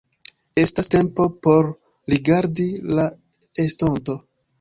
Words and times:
Estas 0.59 0.87
tempo 0.93 1.27
por 1.47 1.67
rigardi 2.13 2.65
al 2.95 3.03
estonto. 3.65 4.17